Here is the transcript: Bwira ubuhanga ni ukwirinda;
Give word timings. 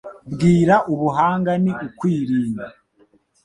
Bwira 0.31 0.75
ubuhanga 0.93 1.51
ni 1.63 1.71
ukwirinda; 1.85 2.65